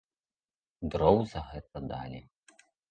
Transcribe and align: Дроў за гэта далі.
Дроў 0.95 1.17
за 1.35 1.39
гэта 1.53 1.87
далі. 1.95 2.19